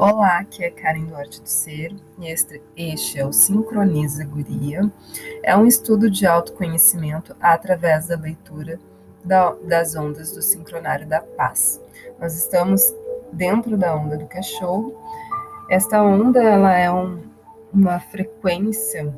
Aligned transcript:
Olá, 0.00 0.38
aqui 0.38 0.64
é 0.64 0.70
Karen 0.70 1.04
Duarte 1.04 1.42
do 1.42 1.46
Ser 1.46 1.94
e 2.18 2.26
este, 2.26 2.62
este 2.74 3.18
é 3.18 3.26
o 3.26 3.34
Sincroniza 3.34 4.24
Guria. 4.24 4.90
É 5.42 5.54
um 5.54 5.66
estudo 5.66 6.10
de 6.10 6.26
autoconhecimento 6.26 7.36
através 7.38 8.06
da 8.06 8.16
leitura 8.16 8.80
da, 9.22 9.52
das 9.62 9.94
ondas 9.94 10.32
do 10.32 10.40
sincronário 10.40 11.06
da 11.06 11.20
paz. 11.20 11.78
Nós 12.18 12.34
estamos 12.34 12.80
dentro 13.30 13.76
da 13.76 13.94
onda 13.94 14.16
do 14.16 14.26
cachorro. 14.26 14.98
Esta 15.68 16.02
onda 16.02 16.42
ela 16.42 16.74
é 16.74 16.90
um, 16.90 17.22
uma 17.70 18.00
frequência 18.00 19.14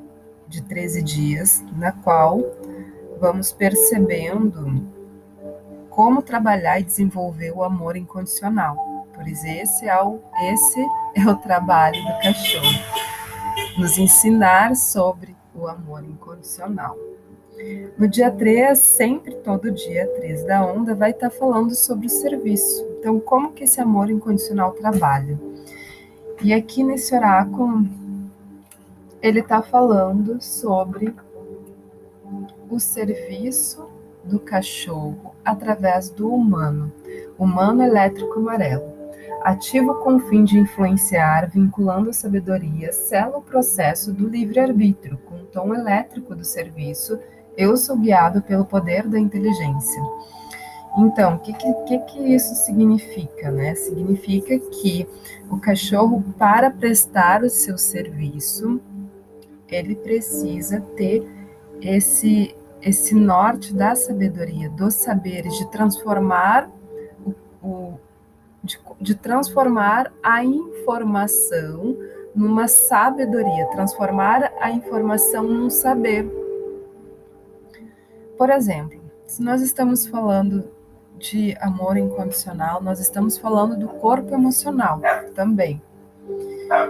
de 0.48 0.62
13 0.62 1.00
dias, 1.00 1.64
na 1.76 1.92
qual 1.92 2.42
vamos 3.20 3.52
percebendo 3.52 4.82
como 5.88 6.22
trabalhar 6.22 6.80
e 6.80 6.82
desenvolver 6.82 7.52
o 7.52 7.62
amor 7.62 7.96
incondicional 7.96 8.91
pois 9.22 9.44
esse 9.44 9.88
é 9.88 10.02
o, 10.02 10.20
esse 10.52 10.80
é 11.14 11.26
o 11.28 11.36
trabalho 11.36 12.00
do 12.02 12.22
cachorro, 12.22 13.78
nos 13.78 13.96
ensinar 13.96 14.74
sobre 14.74 15.36
o 15.54 15.66
amor 15.66 16.04
incondicional. 16.04 16.96
No 17.96 18.08
dia 18.08 18.30
3, 18.30 18.76
sempre 18.76 19.36
todo 19.36 19.70
dia 19.70 20.08
3 20.16 20.44
da 20.44 20.64
onda, 20.64 20.94
vai 20.94 21.12
estar 21.12 21.30
falando 21.30 21.74
sobre 21.74 22.06
o 22.06 22.10
serviço. 22.10 22.84
Então, 22.98 23.20
como 23.20 23.52
que 23.52 23.64
esse 23.64 23.80
amor 23.80 24.10
incondicional 24.10 24.72
trabalha? 24.72 25.38
E 26.42 26.52
aqui 26.52 26.82
nesse 26.82 27.14
oráculo, 27.14 27.86
ele 29.20 29.40
está 29.40 29.62
falando 29.62 30.42
sobre 30.42 31.14
o 32.68 32.80
serviço 32.80 33.88
do 34.24 34.40
cachorro 34.40 35.34
através 35.44 36.10
do 36.10 36.28
humano, 36.34 36.92
humano 37.38 37.82
elétrico 37.82 38.40
amarelo 38.40 38.91
ativo 39.44 39.94
com 39.96 40.16
o 40.16 40.20
fim 40.20 40.44
de 40.44 40.58
influenciar, 40.58 41.48
vinculando 41.50 42.10
a 42.10 42.12
sabedoria, 42.12 42.92
sela 42.92 43.38
o 43.38 43.42
processo 43.42 44.12
do 44.12 44.28
livre-arbítrio, 44.28 45.18
com 45.26 45.36
o 45.36 45.46
tom 45.46 45.74
elétrico 45.74 46.34
do 46.34 46.44
serviço, 46.44 47.18
eu 47.56 47.76
sou 47.76 47.96
guiado 47.96 48.42
pelo 48.42 48.64
poder 48.64 49.06
da 49.06 49.18
inteligência. 49.18 50.02
Então, 50.98 51.36
o 51.36 51.38
que, 51.38 51.52
que, 51.54 51.98
que, 51.98 52.18
isso 52.34 52.54
significa? 52.54 53.50
Né? 53.50 53.74
Significa 53.74 54.58
que 54.58 55.06
o 55.50 55.58
cachorro, 55.58 56.22
para 56.38 56.70
prestar 56.70 57.42
o 57.42 57.50
seu 57.50 57.78
serviço, 57.78 58.80
ele 59.68 59.94
precisa 59.94 60.80
ter 60.96 61.26
esse, 61.80 62.54
esse 62.82 63.14
norte 63.14 63.72
da 63.72 63.94
sabedoria, 63.94 64.68
dos 64.68 64.94
saberes, 64.94 65.56
de 65.56 65.70
transformar 65.70 66.70
o, 67.24 67.34
o 67.66 67.98
de, 68.62 68.78
de 69.00 69.14
transformar 69.14 70.12
a 70.22 70.44
informação 70.44 71.96
numa 72.34 72.68
sabedoria, 72.68 73.66
transformar 73.66 74.52
a 74.60 74.70
informação 74.70 75.44
num 75.44 75.68
saber. 75.68 76.30
Por 78.38 78.50
exemplo, 78.50 79.00
se 79.26 79.42
nós 79.42 79.60
estamos 79.60 80.06
falando 80.06 80.70
de 81.18 81.56
amor 81.60 81.96
incondicional, 81.96 82.82
nós 82.82 82.98
estamos 82.98 83.38
falando 83.38 83.76
do 83.76 83.88
corpo 83.88 84.34
emocional 84.34 85.00
também. 85.34 85.80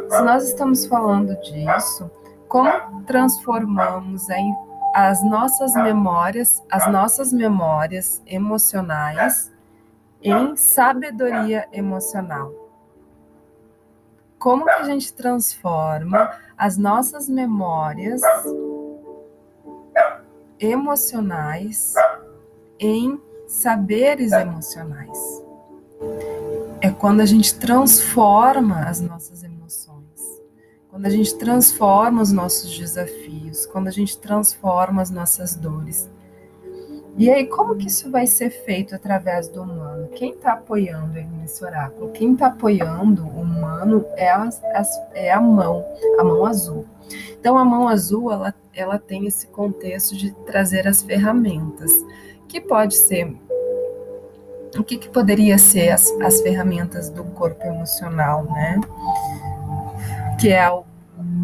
Se 0.08 0.22
nós 0.22 0.48
estamos 0.48 0.86
falando 0.86 1.34
disso, 1.40 2.10
como 2.48 3.02
transformamos 3.04 4.26
as 4.94 5.22
nossas 5.24 5.74
memórias, 5.74 6.62
as 6.70 6.90
nossas 6.90 7.32
memórias 7.32 8.22
emocionais 8.26 9.51
em 10.22 10.56
sabedoria 10.56 11.68
emocional. 11.72 12.52
Como 14.38 14.64
que 14.64 14.70
a 14.70 14.84
gente 14.84 15.12
transforma 15.12 16.32
as 16.56 16.76
nossas 16.76 17.28
memórias 17.28 18.20
emocionais 20.58 21.94
em 22.78 23.20
saberes 23.46 24.32
emocionais? 24.32 25.44
É 26.80 26.90
quando 26.90 27.20
a 27.20 27.26
gente 27.26 27.56
transforma 27.58 28.84
as 28.88 29.00
nossas 29.00 29.44
emoções, 29.44 30.42
quando 30.88 31.06
a 31.06 31.10
gente 31.10 31.36
transforma 31.36 32.20
os 32.22 32.32
nossos 32.32 32.76
desafios, 32.76 33.66
quando 33.66 33.88
a 33.88 33.92
gente 33.92 34.18
transforma 34.18 35.00
as 35.02 35.10
nossas 35.10 35.54
dores. 35.54 36.08
E 37.16 37.30
aí, 37.30 37.46
como 37.46 37.76
que 37.76 37.88
isso 37.88 38.10
vai 38.10 38.26
ser 38.26 38.50
feito 38.50 38.94
através 38.94 39.46
do 39.48 39.62
humano? 39.62 40.08
Quem 40.14 40.30
está 40.32 40.54
apoiando 40.54 41.18
ele 41.18 41.28
nesse 41.40 41.62
oráculo? 41.62 42.10
Quem 42.12 42.32
está 42.32 42.46
apoiando 42.46 43.24
o 43.24 43.40
humano 43.42 44.04
é 44.16 44.30
a, 44.30 44.48
é 45.12 45.30
a 45.30 45.40
mão, 45.40 45.84
a 46.18 46.24
mão 46.24 46.46
azul. 46.46 46.86
Então, 47.38 47.58
a 47.58 47.64
mão 47.64 47.86
azul, 47.86 48.32
ela, 48.32 48.54
ela 48.74 48.98
tem 48.98 49.26
esse 49.26 49.46
contexto 49.48 50.16
de 50.16 50.32
trazer 50.46 50.88
as 50.88 51.02
ferramentas, 51.02 51.90
que 52.48 52.60
pode 52.60 52.94
ser... 52.94 53.36
O 54.78 54.82
que, 54.82 54.96
que 54.96 55.10
poderia 55.10 55.58
ser 55.58 55.90
as, 55.90 56.10
as 56.22 56.40
ferramentas 56.40 57.10
do 57.10 57.24
corpo 57.24 57.62
emocional, 57.62 58.44
né? 58.44 58.80
Que 60.40 60.48
é 60.48 60.70
o, 60.70 60.82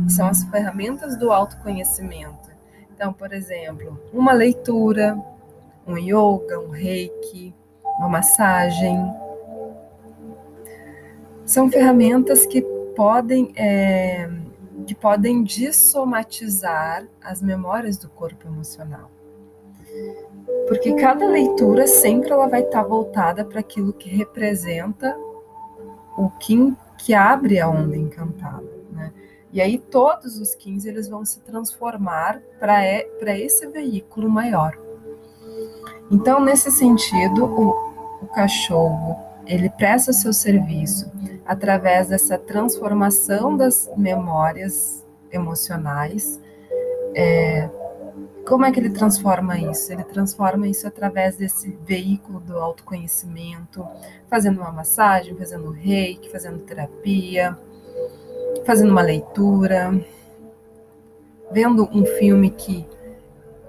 são 0.09 0.29
as 0.29 0.45
ferramentas 0.45 1.15
do 1.19 1.31
autoconhecimento. 1.31 2.49
Então, 2.95 3.13
por 3.13 3.35
exemplo, 3.35 4.01
uma 4.15 4.33
leitura, 4.33 5.17
um 5.89 5.97
yoga, 5.97 6.61
um 6.61 6.69
reiki, 6.69 7.55
uma 7.99 8.09
massagem. 8.09 8.97
São 11.45 11.71
ferramentas 11.71 12.45
que 12.47 12.61
podem, 12.95 13.53
é, 13.57 14.29
que 14.87 14.95
podem 14.95 15.43
dissomatizar 15.43 17.09
as 17.23 17.41
memórias 17.41 17.97
do 17.97 18.09
corpo 18.11 18.47
emocional. 18.47 19.11
Porque 20.69 20.93
cada 20.95 21.27
leitura 21.27 21.87
sempre 21.87 22.31
ela 22.31 22.47
vai 22.47 22.61
estar 22.61 22.83
voltada 22.83 23.45
para 23.45 23.61
aquilo 23.61 23.93
que 23.93 24.11
representa 24.11 25.17
o 26.17 26.29
Kim 26.39 26.77
que 26.99 27.15
abre 27.15 27.59
a 27.59 27.69
onda 27.69 27.97
encantada. 27.97 28.69
Né? 28.93 29.13
E 29.53 29.63
aí 29.63 29.79
todos 29.79 30.39
os 30.39 30.55
15 30.55 30.89
eles 30.89 31.09
vão 31.09 31.25
se 31.25 31.41
transformar 31.41 32.43
para 32.59 33.39
esse 33.39 33.67
veículo 33.69 34.29
maior. 34.29 34.88
Então, 36.11 36.41
nesse 36.41 36.71
sentido, 36.71 37.45
o, 37.45 37.71
o 38.23 38.27
cachorro 38.27 39.17
ele 39.47 39.71
presta 39.71 40.13
seu 40.13 40.33
serviço 40.33 41.11
através 41.45 42.09
dessa 42.09 42.37
transformação 42.37 43.57
das 43.57 43.91
memórias 43.97 45.05
emocionais. 45.33 46.39
É, 47.15 47.69
como 48.47 48.65
é 48.65 48.71
que 48.71 48.79
ele 48.79 48.91
transforma 48.91 49.59
isso? 49.59 49.91
Ele 49.91 50.05
transforma 50.05 50.69
isso 50.69 50.87
através 50.87 51.37
desse 51.37 51.79
veículo 51.85 52.41
do 52.41 52.59
autoconhecimento, 52.59 53.87
fazendo 54.29 54.61
uma 54.61 54.71
massagem, 54.71 55.35
fazendo 55.35 55.71
reiki, 55.71 56.31
fazendo 56.31 56.59
terapia, 56.61 57.59
fazendo 58.65 58.91
uma 58.91 59.03
leitura, 59.03 59.99
vendo 61.51 61.89
um 61.91 62.05
filme 62.05 62.51
que 62.51 62.87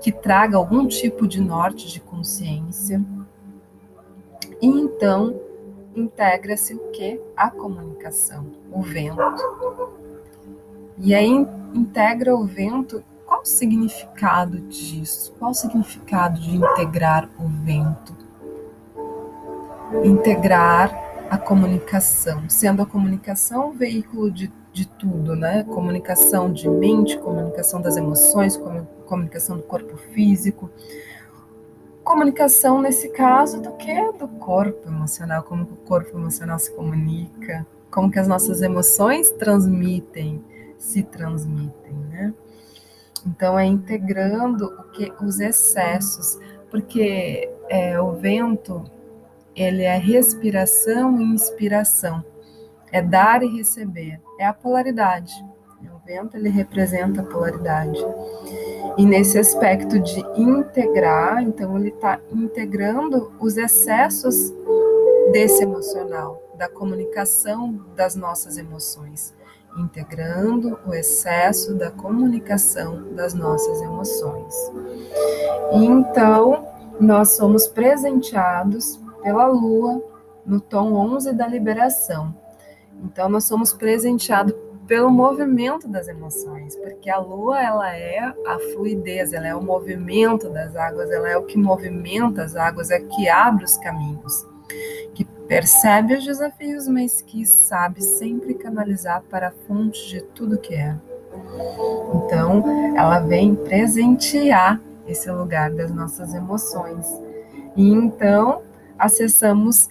que 0.02 0.12
traga 0.12 0.58
algum 0.58 0.88
tipo 0.88 1.28
de 1.28 1.42
norte 1.42 1.88
de 1.88 2.00
consciência. 2.00 3.04
E 4.62 4.68
então 4.68 5.40
integra-se 5.96 6.74
o 6.74 6.92
que? 6.92 7.20
A 7.36 7.50
comunicação, 7.50 8.46
o 8.72 8.82
vento. 8.82 9.22
E 10.98 11.14
aí 11.14 11.30
integra 11.74 12.36
o 12.36 12.46
vento. 12.46 13.04
Qual 13.26 13.42
o 13.42 13.46
significado 13.46 14.60
disso? 14.62 15.34
Qual 15.38 15.52
o 15.52 15.54
significado 15.54 16.40
de 16.40 16.56
integrar 16.56 17.30
o 17.40 17.48
vento? 17.48 18.16
Integrar 20.04 20.92
a 21.30 21.38
comunicação, 21.38 22.50
sendo 22.50 22.82
a 22.82 22.86
comunicação 22.86 23.70
o 23.70 23.74
veículo 23.74 24.32
de 24.32 24.52
de 24.72 24.88
tudo, 24.88 25.36
né? 25.36 25.64
Comunicação 25.64 26.52
de 26.52 26.70
mente, 26.70 27.18
comunicação 27.18 27.82
das 27.82 27.98
emoções, 27.98 28.60
comunicação 29.06 29.58
do 29.58 29.64
corpo 29.64 29.98
físico. 29.98 30.70
Comunicação, 32.04 32.82
nesse 32.82 33.10
caso, 33.10 33.62
do 33.62 33.74
que? 33.74 34.12
Do 34.14 34.28
corpo 34.28 34.88
emocional, 34.88 35.44
como 35.44 35.64
o 35.64 35.76
corpo 35.88 36.18
emocional 36.18 36.58
se 36.60 36.72
comunica, 36.72 37.66
como 37.92 38.12
que 38.12 38.20
as 38.20 38.28
nossas 38.28 38.62
emoções 38.62 39.32
transmitem, 39.32 40.44
se 40.78 41.04
transmitem, 41.04 41.94
né? 42.10 42.34
Então, 43.26 43.60
é 43.60 43.66
integrando 43.66 44.66
o 44.66 44.84
que, 44.92 45.12
os 45.22 45.40
excessos, 45.40 46.40
porque 46.72 47.52
é, 47.68 48.00
o 48.00 48.14
vento, 48.14 48.84
ele 49.56 49.84
é 49.84 49.98
respiração 49.98 51.20
e 51.20 51.24
inspiração, 51.24 52.24
é 52.92 53.02
dar 53.02 53.44
e 53.44 53.48
receber 53.48 54.22
é 54.40 54.46
a 54.46 54.54
polaridade. 54.54 55.46
O 55.94 56.00
vento 56.06 56.38
ele 56.38 56.50
representa 56.50 57.22
a 57.22 57.26
polaridade. 57.26 58.00
E 58.98 59.06
nesse 59.06 59.38
aspecto 59.38 60.00
de 60.00 60.20
integrar, 60.36 61.44
então 61.44 61.78
ele 61.78 61.90
está 61.90 62.20
integrando 62.32 63.32
os 63.40 63.58
excessos 63.58 64.52
desse 65.32 65.62
emocional, 65.62 66.42
da 66.58 66.68
comunicação 66.68 67.86
das 67.96 68.16
nossas 68.16 68.58
emoções, 68.58 69.36
integrando 69.78 70.80
o 70.88 70.94
excesso 70.94 71.76
da 71.76 71.92
comunicação 71.92 73.14
das 73.14 73.34
nossas 73.34 73.82
emoções. 73.82 74.56
Então, 75.74 76.66
nós 77.00 77.36
somos 77.36 77.68
presenteados 77.68 79.00
pela 79.22 79.48
lua 79.48 80.02
no 80.46 80.60
tom 80.60 80.94
11 80.94 81.34
da 81.34 81.46
liberação. 81.46 82.34
Então, 83.04 83.30
nós 83.30 83.46
somos 83.46 83.74
presenteados 83.74 84.54
pelo 84.90 85.12
movimento 85.12 85.88
das 85.88 86.08
emoções, 86.08 86.76
porque 86.76 87.12
a 87.12 87.20
lua 87.20 87.62
ela 87.62 87.96
é 87.96 88.20
a 88.20 88.60
fluidez, 88.74 89.34
ela 89.34 89.48
é 89.48 89.54
o 89.54 89.62
movimento 89.62 90.50
das 90.50 90.76
águas, 90.76 91.12
ela 91.12 91.30
é 91.30 91.38
o 91.38 91.44
que 91.44 91.60
movimenta 91.60 92.44
as 92.44 92.56
águas, 92.56 92.90
é 92.90 93.00
que 93.00 93.30
abre 93.30 93.66
os 93.66 93.78
caminhos, 93.78 94.48
que 95.14 95.24
percebe 95.48 96.16
os 96.16 96.26
desafios, 96.26 96.88
mas 96.88 97.22
que 97.22 97.46
sabe 97.46 98.04
sempre 98.04 98.56
canalizar 98.56 99.22
para 99.30 99.50
a 99.50 99.52
fonte 99.68 100.10
de 100.10 100.22
tudo 100.22 100.58
que 100.58 100.74
é. 100.74 100.98
Então, 102.16 102.64
ela 102.98 103.20
vem 103.20 103.54
presentear 103.54 104.82
esse 105.08 105.30
lugar 105.30 105.72
das 105.72 105.92
nossas 105.92 106.34
emoções. 106.34 107.06
E 107.76 107.94
então, 107.94 108.64
acessamos 108.98 109.88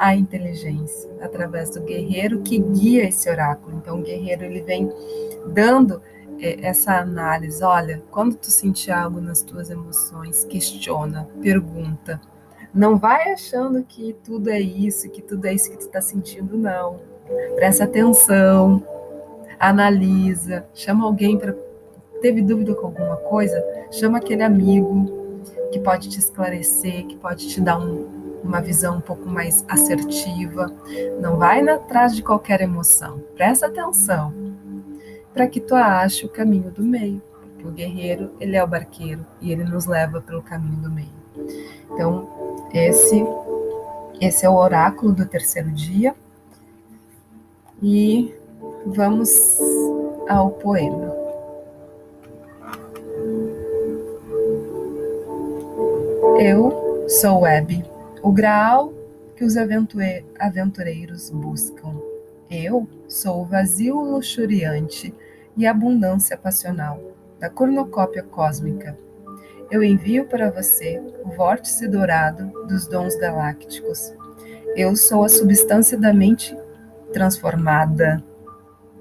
a 0.00 0.16
inteligência 0.16 1.10
através 1.20 1.68
do 1.68 1.82
guerreiro 1.82 2.40
que 2.40 2.58
guia 2.58 3.06
esse 3.06 3.28
oráculo. 3.28 3.76
Então, 3.76 4.00
o 4.00 4.02
guerreiro 4.02 4.44
ele 4.44 4.62
vem 4.62 4.90
dando 5.52 6.00
é, 6.40 6.66
essa 6.66 6.94
análise. 6.98 7.62
Olha, 7.62 8.02
quando 8.10 8.34
tu 8.34 8.50
sentir 8.50 8.92
algo 8.92 9.20
nas 9.20 9.42
tuas 9.42 9.68
emoções, 9.68 10.42
questiona, 10.44 11.28
pergunta. 11.42 12.18
Não 12.72 12.96
vai 12.96 13.30
achando 13.30 13.84
que 13.84 14.16
tudo 14.24 14.48
é 14.48 14.58
isso, 14.58 15.10
que 15.10 15.20
tudo 15.20 15.44
é 15.44 15.52
isso 15.52 15.70
que 15.70 15.76
tu 15.76 15.86
está 15.86 16.00
sentindo, 16.00 16.56
não. 16.56 17.00
Presta 17.56 17.84
atenção, 17.84 18.82
analisa, 19.58 20.64
chama 20.72 21.04
alguém 21.04 21.36
para. 21.36 21.54
Teve 22.22 22.40
dúvida 22.40 22.74
com 22.74 22.86
alguma 22.86 23.16
coisa? 23.16 23.62
Chama 23.90 24.16
aquele 24.16 24.42
amigo 24.42 25.38
que 25.72 25.78
pode 25.78 26.08
te 26.08 26.18
esclarecer, 26.18 27.06
que 27.06 27.16
pode 27.16 27.48
te 27.48 27.60
dar 27.60 27.78
um, 27.78 28.19
uma 28.42 28.60
visão 28.60 28.98
um 28.98 29.00
pouco 29.00 29.28
mais 29.28 29.64
assertiva. 29.68 30.72
Não 31.20 31.36
vai 31.36 31.66
atrás 31.68 32.14
de 32.14 32.22
qualquer 32.22 32.60
emoção. 32.60 33.22
Presta 33.34 33.66
atenção 33.66 34.32
para 35.32 35.46
que 35.46 35.60
tu 35.60 35.74
ache 35.74 36.26
o 36.26 36.28
caminho 36.28 36.70
do 36.70 36.82
meio. 36.82 37.22
Porque 37.42 37.68
o 37.68 37.70
guerreiro, 37.70 38.30
ele 38.40 38.56
é 38.56 38.64
o 38.64 38.66
barqueiro 38.66 39.24
e 39.40 39.52
ele 39.52 39.64
nos 39.64 39.86
leva 39.86 40.20
pelo 40.20 40.42
caminho 40.42 40.76
do 40.76 40.90
meio. 40.90 41.20
Então, 41.90 42.28
esse 42.72 43.24
esse 44.20 44.44
é 44.44 44.50
o 44.50 44.54
oráculo 44.54 45.12
do 45.12 45.24
terceiro 45.24 45.70
dia. 45.70 46.14
E 47.82 48.34
vamos 48.84 49.58
ao 50.28 50.50
poema. 50.50 51.16
Eu 56.38 57.06
sou 57.08 57.40
Web 57.40 57.89
o 58.22 58.32
graal 58.32 58.92
que 59.36 59.44
os 59.44 59.56
aventureiros 59.56 61.30
buscam. 61.30 61.98
Eu 62.50 62.86
sou 63.08 63.42
o 63.42 63.44
vazio 63.44 63.98
luxuriante 64.00 65.14
e 65.56 65.66
abundância 65.66 66.36
passional 66.36 67.00
da 67.38 67.48
cornucópia 67.48 68.22
cósmica. 68.22 68.98
Eu 69.70 69.82
envio 69.82 70.26
para 70.26 70.50
você 70.50 71.00
o 71.24 71.30
vórtice 71.30 71.88
dourado 71.88 72.50
dos 72.66 72.86
dons 72.86 73.16
galácticos. 73.16 74.12
Eu 74.76 74.94
sou 74.96 75.24
a 75.24 75.28
substância 75.28 75.96
da 75.96 76.12
mente 76.12 76.56
transformada 77.12 78.22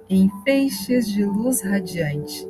em 0.08 0.32
feixes 0.44 1.08
de 1.08 1.26
luz 1.26 1.62
radiante, 1.62 2.48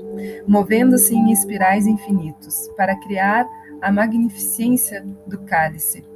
movendo-se 0.48 1.16
em 1.16 1.32
espirais 1.32 1.88
infinitos 1.88 2.70
para 2.78 2.96
criar 3.00 3.48
a 3.82 3.92
magnificência 3.92 5.04
do 5.26 5.40
cálice 5.40 6.09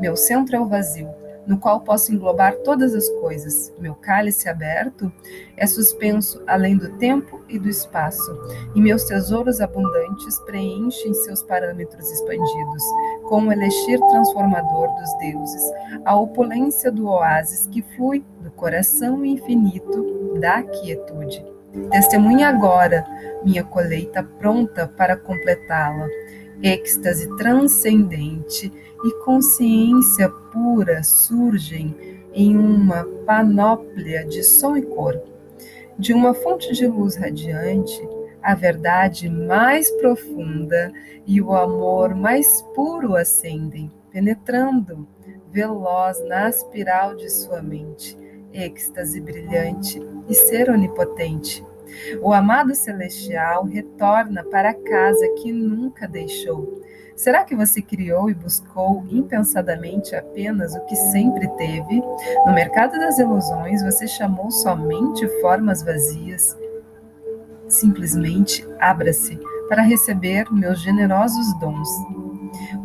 meu 0.00 0.16
centro 0.16 0.56
é 0.56 0.60
o 0.60 0.66
vazio, 0.66 1.08
no 1.46 1.58
qual 1.58 1.80
posso 1.80 2.12
englobar 2.12 2.54
todas 2.58 2.94
as 2.94 3.08
coisas. 3.20 3.72
Meu 3.78 3.94
cálice 3.94 4.48
aberto 4.48 5.10
é 5.56 5.66
suspenso 5.66 6.42
além 6.46 6.76
do 6.76 6.90
tempo 6.98 7.40
e 7.48 7.58
do 7.58 7.68
espaço, 7.68 8.38
e 8.74 8.80
meus 8.80 9.04
tesouros 9.04 9.60
abundantes 9.60 10.38
preenchem 10.40 11.14
seus 11.14 11.42
parâmetros 11.42 12.10
expandidos, 12.10 12.84
com 13.28 13.42
o 13.42 13.52
elixir 13.52 13.98
transformador 13.98 14.88
dos 14.94 15.18
deuses, 15.18 15.62
a 16.04 16.14
opulência 16.14 16.92
do 16.92 17.08
oásis 17.08 17.66
que 17.66 17.82
flui 17.96 18.24
do 18.40 18.50
coração 18.50 19.24
infinito 19.24 20.38
da 20.38 20.62
quietude. 20.62 21.44
Testemunha 21.90 22.48
agora 22.48 23.04
minha 23.44 23.62
colheita 23.64 24.22
pronta 24.22 24.86
para 24.86 25.16
completá-la, 25.16 26.08
êxtase 26.62 27.28
transcendente 27.36 28.72
e 29.04 29.24
consciência 29.24 30.28
pura 30.28 31.02
surgem 31.02 31.94
em 32.32 32.56
uma 32.56 33.04
panóplia 33.24 34.24
de 34.26 34.42
som 34.42 34.76
e 34.76 34.82
cor. 34.82 35.20
De 35.98 36.12
uma 36.12 36.34
fonte 36.34 36.72
de 36.72 36.86
luz 36.86 37.16
radiante, 37.16 38.00
a 38.42 38.54
verdade 38.54 39.28
mais 39.28 39.90
profunda 39.92 40.92
e 41.26 41.40
o 41.40 41.54
amor 41.54 42.14
mais 42.14 42.62
puro 42.74 43.16
ascendem, 43.16 43.90
penetrando 44.10 45.06
veloz 45.50 46.22
na 46.26 46.48
espiral 46.48 47.16
de 47.16 47.28
sua 47.28 47.62
mente, 47.62 48.16
êxtase 48.52 49.20
brilhante 49.20 50.00
e 50.28 50.34
ser 50.34 50.70
onipotente. 50.70 51.64
O 52.22 52.32
amado 52.32 52.74
celestial 52.74 53.64
retorna 53.64 54.44
para 54.44 54.70
a 54.70 54.74
casa 54.74 55.28
que 55.36 55.52
nunca 55.52 56.06
deixou, 56.06 56.82
Será 57.18 57.42
que 57.42 57.56
você 57.56 57.82
criou 57.82 58.30
e 58.30 58.34
buscou 58.34 59.04
impensadamente 59.10 60.14
apenas 60.14 60.72
o 60.76 60.84
que 60.84 60.94
sempre 60.94 61.48
teve? 61.56 62.00
No 62.46 62.54
mercado 62.54 62.92
das 62.92 63.18
ilusões, 63.18 63.82
você 63.82 64.06
chamou 64.06 64.52
somente 64.52 65.26
formas 65.40 65.82
vazias. 65.82 66.56
Simplesmente 67.66 68.64
abra-se 68.78 69.36
para 69.68 69.82
receber 69.82 70.46
meus 70.52 70.80
generosos 70.80 71.58
dons. 71.58 71.88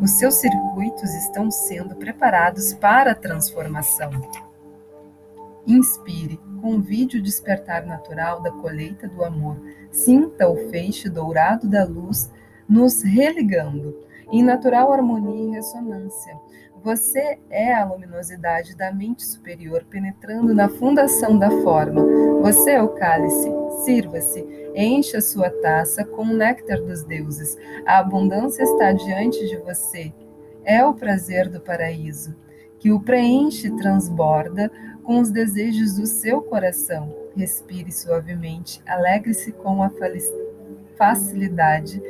Os 0.00 0.10
seus 0.18 0.34
circuitos 0.34 1.14
estão 1.14 1.48
sendo 1.48 1.94
preparados 1.94 2.74
para 2.74 3.12
a 3.12 3.14
transformação. 3.14 4.10
Inspire, 5.64 6.40
convide 6.64 7.18
o 7.18 7.22
despertar 7.22 7.84
natural 7.84 8.40
da 8.40 8.50
colheita 8.50 9.06
do 9.06 9.22
amor. 9.22 9.60
Sinta 9.92 10.48
o 10.48 10.56
feixe 10.70 11.10
dourado 11.10 11.68
da 11.68 11.84
luz 11.84 12.32
nos 12.66 13.02
religando 13.02 13.94
em 14.32 14.42
natural 14.42 14.90
harmonia 14.90 15.44
e 15.44 15.50
ressonância. 15.50 16.34
Você 16.82 17.38
é 17.50 17.74
a 17.74 17.84
luminosidade 17.84 18.74
da 18.74 18.90
mente 18.90 19.26
superior 19.26 19.84
penetrando 19.90 20.54
na 20.54 20.66
fundação 20.70 21.38
da 21.38 21.50
forma. 21.62 22.02
Você 22.40 22.70
é 22.70 22.82
o 22.82 22.88
cálice. 22.88 23.52
Sirva-se, 23.84 24.42
encha 24.74 25.20
sua 25.20 25.50
taça 25.50 26.02
com 26.02 26.22
o 26.22 26.34
néctar 26.34 26.80
dos 26.80 27.02
deuses. 27.02 27.58
A 27.84 27.98
abundância 27.98 28.62
está 28.62 28.90
diante 28.90 29.46
de 29.46 29.58
você. 29.58 30.14
É 30.64 30.82
o 30.82 30.94
prazer 30.94 31.50
do 31.50 31.60
paraíso, 31.60 32.34
que 32.78 32.90
o 32.90 33.00
preenche 33.00 33.66
e 33.66 33.76
transborda 33.76 34.70
com 35.04 35.20
os 35.20 35.30
desejos 35.30 35.94
do 35.94 36.06
seu 36.06 36.42
coração. 36.42 37.14
Respire 37.36 37.92
suavemente, 37.92 38.82
alegre-se 38.86 39.52
com 39.52 39.82
a 39.82 39.90
facilidade 40.96 42.02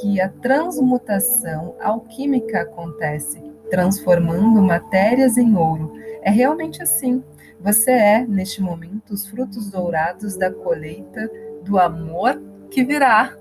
que 0.00 0.20
a 0.20 0.28
transmutação 0.28 1.74
alquímica 1.80 2.62
acontece, 2.62 3.42
transformando 3.70 4.62
matérias 4.62 5.36
em 5.36 5.56
ouro. 5.56 5.92
É 6.22 6.30
realmente 6.30 6.82
assim. 6.82 7.22
Você 7.58 7.90
é, 7.90 8.26
neste 8.26 8.60
momento, 8.60 9.14
os 9.14 9.26
frutos 9.26 9.70
dourados 9.70 10.36
da 10.36 10.50
colheita 10.50 11.30
do 11.64 11.78
amor 11.78 12.40
que 12.70 12.84
virá. 12.84 13.36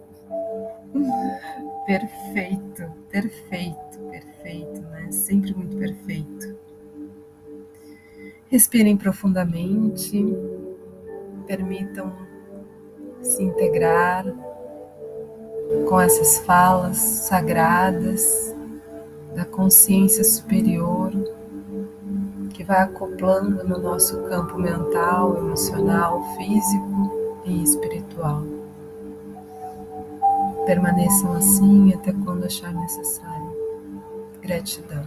Perfeito, 1.85 2.91
perfeito, 3.11 3.77
Respirem 8.55 8.95
profundamente, 8.95 10.25
permitam 11.45 12.09
se 13.21 13.43
integrar 13.43 14.25
com 15.89 15.99
essas 15.99 16.37
falas 16.37 16.95
sagradas 16.95 18.55
da 19.35 19.43
consciência 19.43 20.23
superior 20.23 21.11
que 22.53 22.63
vai 22.63 22.81
acoplando 22.81 23.61
no 23.67 23.77
nosso 23.77 24.23
campo 24.23 24.57
mental, 24.57 25.35
emocional, 25.35 26.23
físico 26.37 27.41
e 27.43 27.61
espiritual. 27.61 28.41
Permaneçam 30.65 31.33
assim 31.33 31.93
até 31.93 32.13
quando 32.23 32.45
achar 32.45 32.73
necessário. 32.73 33.51
Gratidão. 34.41 35.03